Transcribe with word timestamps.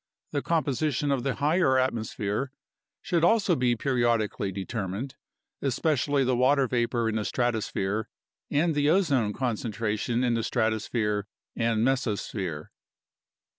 The 0.31 0.41
composition 0.41 1.11
of 1.11 1.21
the 1.21 1.35
higher 1.35 1.77
atmosphere 1.77 2.51
should 3.03 3.23
also 3.23 3.55
be 3.55 3.75
periodically 3.75 4.51
determined, 4.51 5.13
especially 5.61 6.23
the 6.23 6.35
water 6.35 6.67
vapor 6.67 7.07
in 7.07 7.17
the 7.17 7.23
stratosphere 7.23 8.09
and 8.49 8.73
the 8.73 8.89
ozone 8.89 9.31
concentration 9.31 10.23
in 10.23 10.33
the 10.33 10.41
stratosphere 10.41 11.27
and 11.55 11.85
mesosphere. 11.85 12.69